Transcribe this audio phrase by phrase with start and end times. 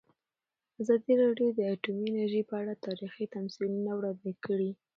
[0.81, 4.71] ازادي راډیو د اټومي انرژي په اړه تاریخي تمثیلونه وړاندې کړي.